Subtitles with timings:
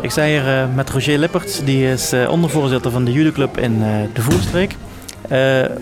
[0.00, 3.72] Ik sta hier uh, met Roger Lipperts, die is uh, ondervoorzitter van de judoclub in
[3.72, 4.76] uh, de Voerstreek.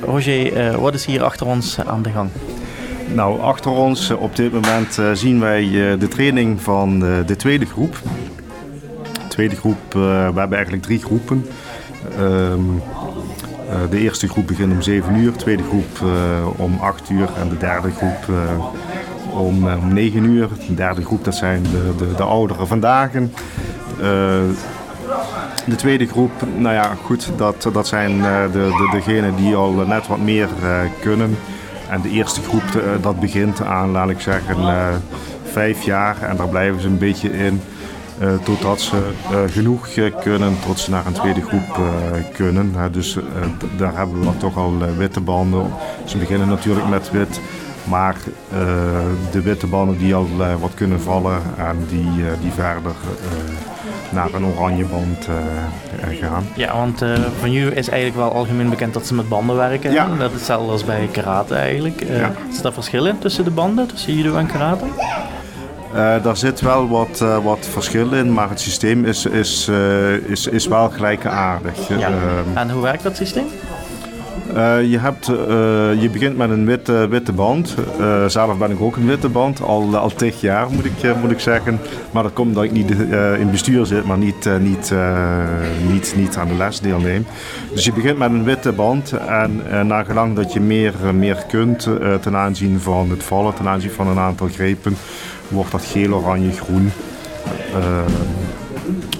[0.04, 2.30] Roger, wat is hier achter ons aan de gang?
[3.14, 5.68] Nou, achter ons op dit moment zien wij
[5.98, 7.98] de training van de tweede groep.
[9.12, 11.46] De tweede groep, we hebben eigenlijk drie groepen.
[12.18, 12.60] Ehm,
[13.90, 16.10] de eerste groep begint om 7 uur, de tweede groep
[16.56, 18.28] om 8 uur en de derde groep
[19.30, 20.48] om, om 9 uur.
[20.66, 23.14] De derde groep, dat zijn de, de, de ouderen vandaag.
[23.14, 23.26] Uh,
[25.66, 29.72] de tweede groep, nou ja, goed, dat, dat zijn uh, de, de, degenen die al
[29.72, 30.48] net wat meer
[31.00, 31.36] kunnen.
[31.88, 34.56] En de eerste groep, dat begint aan, laat ik zeggen,
[35.42, 36.22] vijf jaar.
[36.22, 37.60] En daar blijven ze een beetje in.
[38.42, 38.96] Totdat ze
[39.50, 39.88] genoeg
[40.22, 41.80] kunnen, tot ze naar een tweede groep
[42.32, 42.74] kunnen.
[42.92, 43.18] dus
[43.76, 45.66] daar hebben we dan toch al witte banden.
[46.04, 47.40] Ze beginnen natuurlijk met wit.
[47.84, 48.16] Maar
[48.52, 48.58] uh,
[49.30, 52.92] de witte banden die al uh, wat kunnen vallen en die, uh, die verder
[54.10, 55.28] naar een oranje band
[56.20, 56.46] gaan.
[56.54, 57.04] Ja, want
[57.38, 59.92] van jullie is eigenlijk wel algemeen bekend dat ze met banden werken.
[59.92, 60.08] Ja.
[60.18, 62.04] Dat is hetzelfde als bij karate eigenlijk.
[62.08, 62.32] Ja.
[62.52, 64.84] Is er verschil in tussen de banden, tussen judo en karate?
[65.94, 70.14] Uh, daar zit wel wat, uh, wat verschil in, maar het systeem is, is, uh,
[70.14, 71.88] is, is wel gelijkaardig.
[71.88, 72.10] Ja.
[72.54, 73.46] en hoe werkt dat systeem?
[74.56, 75.36] Uh, je, hebt, uh,
[76.02, 77.74] je begint met een witte, witte band.
[78.00, 81.40] Uh, zelf ben ik ook een witte band, al, al jaar moet ik, moet ik
[81.40, 81.80] zeggen.
[82.10, 82.90] Maar dat komt omdat ik niet
[83.38, 84.94] in bestuur zit, maar niet, niet,
[85.88, 87.26] niet, niet aan de les deelneem.
[87.72, 91.88] Dus je begint met een witte band en na gelang dat je meer, meer kunt
[92.20, 94.96] ten aanzien van het vallen, ten aanzien van een aantal grepen,
[95.48, 96.92] wordt dat geel, oranje, groen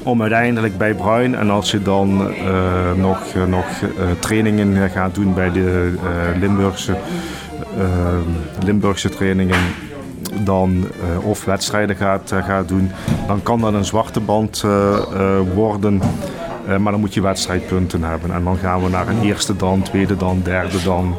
[0.02, 5.34] om uiteindelijk bij Bruin en als je dan uh, nog, nog uh, trainingen gaat doen
[5.34, 5.94] bij de
[6.38, 6.96] Limburgse,
[8.64, 9.60] Limburgse trainingen
[10.44, 10.86] dan,
[11.22, 12.90] of wedstrijden gaat, gaat doen,
[13.26, 14.64] dan kan dat een zwarte band
[15.54, 16.00] worden.
[16.66, 18.32] maar dan moet je wedstrijdpunten hebben.
[18.32, 21.16] En dan gaan we naar een eerste dan, tweede dan, derde dan.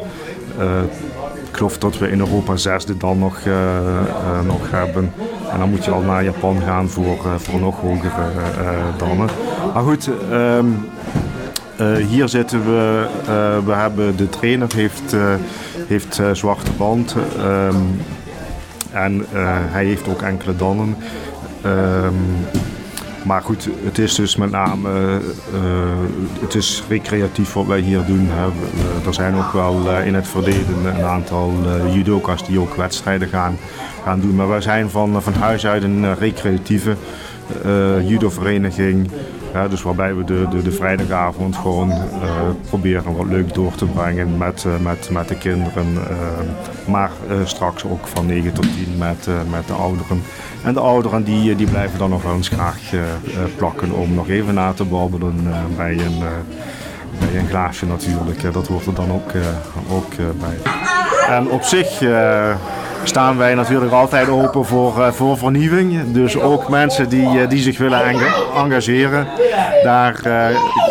[1.50, 3.40] ik geloof dat we in Europa zesde dan nog,
[4.46, 5.14] nog hebben.
[5.52, 8.10] En dan moet je al naar Japan gaan voor, uh, voor nog hogere
[8.62, 9.30] uh, dannen.
[9.74, 10.60] Maar goed, uh,
[12.08, 13.08] hier zitten we.
[13.66, 15.16] we hebben de trainer heeft,
[15.88, 17.16] heeft zwarte band.
[17.40, 18.02] Um,
[18.92, 19.26] en
[19.72, 20.96] hij heeft ook enkele dannen.
[21.66, 22.16] Um,
[23.24, 24.90] maar goed, het is dus met name
[25.54, 25.62] uh,
[26.42, 28.28] het is recreatief wat wij hier doen.
[28.30, 28.46] Hè.
[29.08, 31.54] er zijn ook wel in het verleden een aantal
[31.94, 33.58] judoka's die ook wedstrijden gaan,
[34.04, 34.36] gaan doen.
[34.36, 36.96] Maar wij zijn van, van huis uit een recreatieve
[38.04, 39.12] judovereniging.
[39.54, 41.94] Ja, dus waarbij we de, de, de vrijdagavond gewoon
[42.68, 45.98] proberen wat leuk door te brengen met, met, met de kinderen.
[46.88, 47.12] maar
[47.44, 50.22] straks ook van 9 tot 10 met, met de ouderen.
[50.64, 52.80] En de ouderen die, die blijven dan nog wel eens graag
[53.58, 55.36] plakken om nog even na te babbelen
[55.76, 56.20] bij, een,
[57.20, 58.54] bij een glaasje natuurlijk.
[58.54, 59.32] dat hoort er dan ook,
[59.90, 60.72] ook bij.
[61.28, 62.02] En op zich
[63.04, 66.12] staan wij natuurlijk altijd open voor, voor vernieuwing.
[66.12, 68.02] Dus ook mensen die, die zich willen
[68.56, 69.28] engageren.
[69.84, 70.20] Daar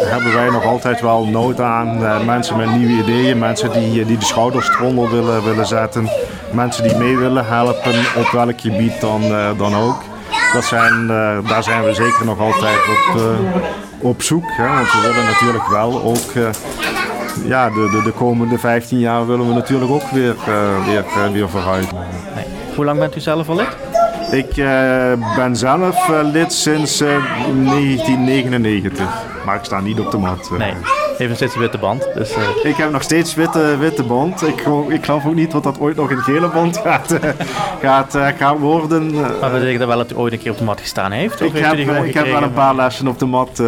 [0.04, 2.25] hebben wij nog altijd wel nood aan.
[2.25, 6.10] mensen met nieuwe ideeën, mensen die, die de schouders eronder willen, willen zetten
[6.53, 9.22] mensen die mee willen helpen, op welk gebied dan,
[9.56, 10.03] dan ook.
[10.53, 11.06] Dat zijn,
[11.47, 13.22] daar zijn we zeker nog altijd op,
[14.00, 14.44] op zoek.
[14.47, 14.75] Hè?
[14.75, 16.32] Want we willen natuurlijk wel ook
[17.44, 20.36] ja, de, de, de, komende 15 jaar willen we natuurlijk ook weer,
[20.86, 21.92] weer, weer vooruit.
[22.34, 22.44] Nee.
[22.74, 23.76] Hoe lang bent u zelf al lid?
[24.30, 24.54] Ik
[25.36, 29.06] ben zelf lid sinds 1999,
[29.44, 30.50] maar ik sta niet op de mat.
[30.58, 30.74] Nee
[31.28, 32.08] heeft nog steeds een witte band.
[32.14, 32.42] Dus, uh...
[32.62, 34.42] Ik heb nog steeds witte, witte band.
[34.42, 37.19] Ik, ik geloof ook niet dat dat ooit nog een gele band gaat, uh,
[37.81, 39.14] gaat, uh, gaat worden.
[39.41, 41.41] Maar betekent dat wel dat u ooit een keer op de mat gestaan heeft?
[41.41, 43.62] ik heb, ik heb wel een paar lessen op de mat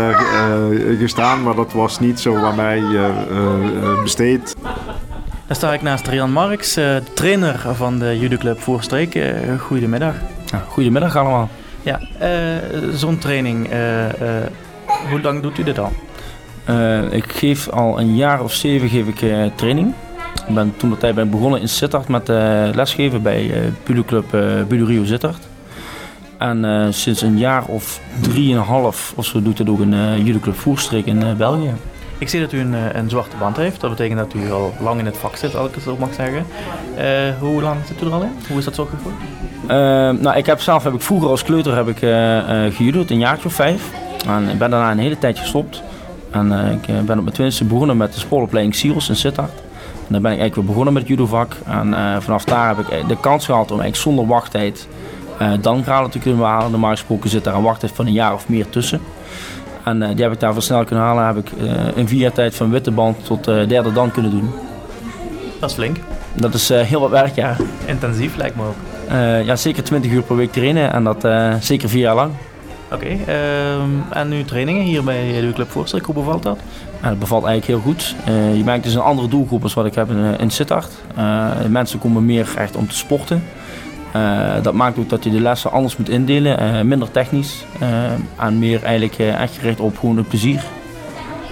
[0.98, 2.82] gestaan, maar dat was niet zo waar mij
[4.02, 4.56] besteed.
[5.46, 6.78] Dan sta ik naast Rian Marks,
[7.14, 9.18] trainer van de judoclub Voorstreek.
[9.58, 10.14] goedemiddag.
[10.44, 11.48] Ja, goedemiddag allemaal.
[11.82, 12.00] Ja,
[12.94, 13.68] zo'n training,
[15.10, 15.92] hoe lang doet u dit al?
[16.70, 19.94] Uh, ik geef al een jaar of zeven geef ik, uh, training.
[20.48, 22.36] Ik ben toen tijd ben begonnen in Sittard met uh,
[22.74, 25.48] lesgeven bij uh, Budoclub uh, Rio Sittard.
[26.38, 31.06] En sinds een jaar of drieënhalf of zo doet het ook een uh, judoclub Voerstreek
[31.06, 31.72] in België.
[32.18, 33.80] Ik zie dat u een, een, zwarte band heeft.
[33.80, 36.14] Dat betekent dat u al lang in het vak zit, als ik het zo mag
[36.14, 36.46] zeggen.
[37.40, 38.32] hoe lang zit u er al in?
[38.48, 39.14] Hoe is dat zo gevoeld?
[40.22, 42.02] nou, ik heb zelf heb ik vroeger als kleuter heb ik
[43.10, 43.90] een jaartje of vijf.
[44.26, 45.82] En ik ben daarna een hele tijd gestopt.
[46.32, 49.52] En uh, ik eh, ben op mijn twintigste begonnen met de sportopleiding Siels in Sittard.
[49.82, 51.56] En dan ben ik eigenlijk weer begonnen met het judovak.
[51.66, 54.88] En uh, vanaf daar heb ik de kans gehad om eigenlijk zonder wachttijd
[55.60, 56.70] dan graden te kunnen behalen.
[56.70, 59.00] Normaal gesproken zit daar een wachttijd van een jaar of meer tussen.
[59.84, 61.26] En die heb ik daarvoor snel kunnen halen.
[61.26, 61.50] Heb ik
[61.94, 64.50] in vier jaar tijd van witte band tot derde dan kunnen doen.
[65.60, 65.96] Dat is flink.
[66.34, 67.56] Dat is heel wat werk, ja.
[67.84, 68.76] Intensief lijkt me ook.
[69.44, 71.26] ja, zeker 20 uur per week trainen en dat
[71.60, 72.32] zeker vier jaar lang.
[72.92, 76.58] Oké, ehm, en nu trainingen hier bij de Club Voorstreek, hoe bevalt dat?
[77.02, 78.14] Ja, dat bevalt eigenlijk heel goed.
[78.28, 80.92] Uh, je merkt dus een andere doelgroep als wat ik heb in, eh, in Sittard.
[81.18, 83.42] Uh, mensen komen meer echt om te sporten.
[84.62, 87.64] dat maakt ook dat je de lessen anders moet indelen, minder technisch
[88.36, 90.64] en meer eigenlijk echt gericht op gewoon het plezier.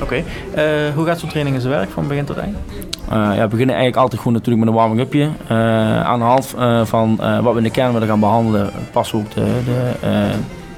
[0.03, 0.23] Oké,
[0.95, 2.57] hoe gaat zo'n training in zijn werk van begin tot eind?
[3.11, 5.29] ja, we beginnen eigenlijk altijd gewoon natuurlijk met een warming-upje.
[6.05, 6.55] aan de hand
[6.89, 10.09] van wat we in de kern willen gaan behandelen, passen we ook de, de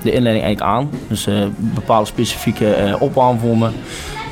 [0.03, 0.91] de inleiding eigenlijk aan.
[1.09, 3.73] Dus uh, bepaalde specifieke uh, opwarmvormen.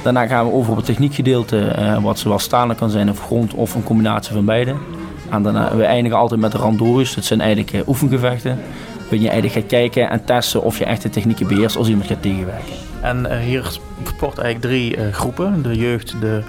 [0.02, 3.54] Daarna gaan we over op het techniekgedeelte, uh, wat zowel staande kan zijn of grond
[3.54, 4.74] of een combinatie van beide.
[5.30, 7.14] En daarna, we eindigen altijd met de randorius.
[7.14, 8.58] Dat zijn eigenlijk oefengevechten.
[8.98, 12.06] Waarin je eigenlijk gaat kijken en testen of je echt de technieken beheerst als iemand
[12.06, 12.72] gaat tegenwerken.
[13.00, 15.62] En hier sport eigenlijk drie groepen.
[15.62, 16.42] De jeugd, de,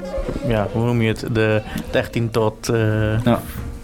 [0.47, 2.71] ja, hoe noem je het, de 13 tot...
[3.24, 3.39] Ja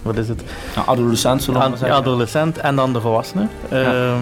[0.08, 0.42] wat is het?
[0.74, 1.96] Nou, adolescent zullen we zeggen.
[1.96, 3.50] Adolescent en dan de volwassenen.
[3.70, 3.78] Ja.
[3.78, 4.16] Uh,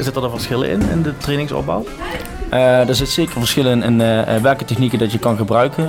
[0.00, 1.84] zitten er verschillen in, in de trainingsopbouw?
[2.52, 5.88] Uh, er zit zeker verschillen in uh, welke technieken dat je kan gebruiken.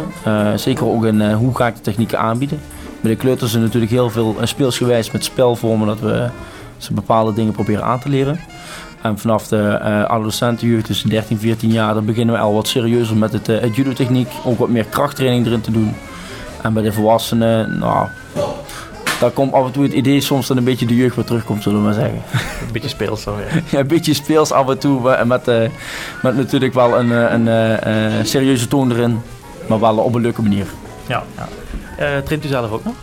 [0.56, 2.60] zeker ook in hoe ga ik de technieken aanbieden.
[3.02, 6.30] Bij de kleuters is natuurlijk heel veel speelsgewijs met spelvormen dat we
[6.78, 8.40] ze bepaalde dingen proberen aan te leren.
[9.02, 13.18] En vanaf de adolescentenjeugd, tussen 13 en 14 jaar, dan beginnen we al wat serieuzer
[13.18, 14.30] met het, het judo-techniek.
[14.46, 15.96] Ook wat meer krachttraining erin te doen.
[16.62, 18.08] En bij de volwassenen, nou,
[19.20, 21.64] daar komt af en toe het idee soms dat een beetje de jeugd weer terugkomt,
[21.64, 22.22] zullen we maar zeggen.
[22.66, 23.64] Een beetje speels dan weer.
[23.70, 25.26] ja, een beetje speels af en toe.
[25.26, 25.70] Met, uh,
[26.22, 27.48] met natuurlijk wel een, eh, een,
[28.18, 29.22] een, serieuze toon erin.
[29.68, 30.66] Maar wel op een leuke manier.
[31.08, 31.24] Ja.
[31.36, 31.48] ja.
[32.00, 32.94] Uh, traint u zelf ook nog?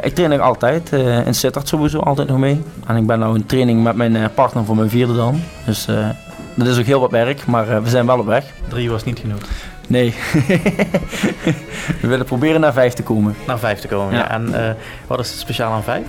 [0.00, 0.92] ik train nog altijd.
[1.26, 2.62] in Sittard sowieso altijd nog mee.
[2.86, 5.40] En ik ben nou in training met mijn partner voor mijn vierde dan.
[5.64, 5.86] Dus
[6.54, 8.44] dat is ook heel wat werk, maar we zijn wel op weg.
[8.68, 9.40] Drie was niet genoeg.
[9.90, 10.14] Nee.
[12.00, 13.34] we willen proberen naar vijf te komen.
[13.46, 14.30] Naar vijf te komen, ja.
[14.30, 14.70] En uh,
[15.06, 16.06] wat is het speciaal aan vijf?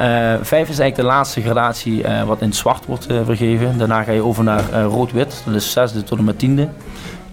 [0.00, 3.78] Uh, vijf is eigenlijk de laatste gradatie uh, wat in het zwart wordt vergeven.
[3.78, 6.68] Daarna ga je over naar rood-wit, dat is zesde tot en met tiende.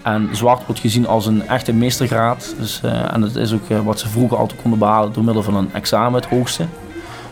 [0.04, 2.56] En zwart wordt gezien als een echte meestergraad.
[2.60, 2.82] Dus,
[3.12, 6.22] en dat is ook wat ze vroeger altijd konden behalen door middel van een examen,
[6.22, 6.66] het hoogste.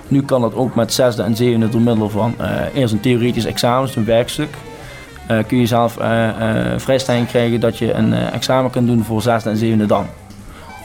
[0.07, 2.35] Nu kan dat ook met zesde en zevende door middel van
[2.73, 4.55] eerst een theoretisch examen, dus een werkstuk.
[5.27, 9.21] Eh, kun je zelf eh, eh, vrijstelling krijgen dat je een examen kunt doen voor
[9.21, 10.05] zesde en zevende dan.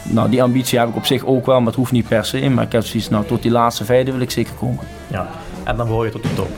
[0.02, 2.48] Nou, die ambitie heb ik op zich ook wel, maar het hoeft niet per se.
[2.48, 4.84] Maar ik heb zoiets, nou, tot die laatste vijfde wil ik zeker komen.
[5.06, 5.28] Ja,
[5.64, 6.50] en dan behoor je tot de top?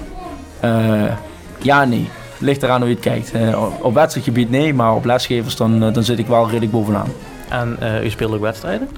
[1.59, 2.09] ja, nee.
[2.39, 3.33] Ligt eraan hoe je het kijkt.
[3.81, 7.09] op wedstrijdgebied nee, maar op lesgevers dan, dan zit ik wel redelijk bovenaan.
[7.49, 8.89] En u speelt ook wedstrijden?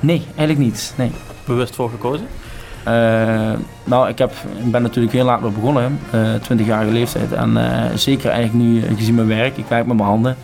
[0.00, 0.92] nee, eigenlijk niet.
[0.96, 1.10] Nee.
[1.44, 2.26] Bewust voor gekozen?
[2.88, 3.52] Uh,
[3.84, 4.32] nou, ik, heb,
[4.64, 7.32] ik ben natuurlijk heel laat mee begonnen, uh, 20-jarige leeftijd.
[7.32, 10.36] En uh, zeker eigenlijk nu, gezien mijn werk, ik werk met mijn handen.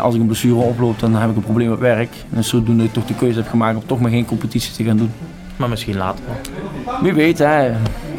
[0.00, 2.14] Als ik een blessure oploop, dan heb ik een probleem op werk.
[2.34, 4.96] En zodoende ik toch de keuze heb gemaakt om toch maar geen competitie te gaan
[4.96, 5.12] doen.
[5.56, 6.24] Maar misschien later
[7.02, 7.72] Wie weet, hè.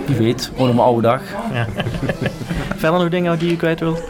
[0.06, 1.22] Wie weet, onder mijn oude dag.
[1.54, 1.66] Ja.
[2.78, 4.04] Verder nog dingen die je kwijt wilt?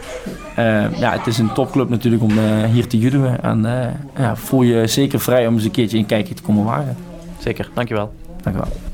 [0.98, 2.32] ja, het is een topclub natuurlijk om
[2.70, 3.40] hier te judoën.
[3.40, 3.66] En
[4.16, 6.96] ja, voel je zeker vrij om eens een keertje een kijkje te komen wagen.
[7.38, 8.12] Zeker, dankjewel.
[8.42, 8.87] Dank je wel.